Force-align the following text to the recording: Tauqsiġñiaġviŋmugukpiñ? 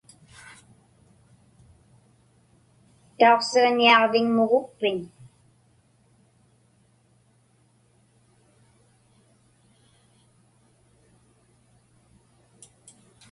Tauqsiġñiaġviŋmugukpiñ? 3.17 4.99